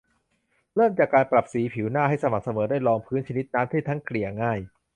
[0.75, 4.59] เริ่มจากการปรับสีผิวหน้าให้สม่ำเสมอด้วยรองพื้นชนิดน้ำที่ทั้งเกลี่ยง่าย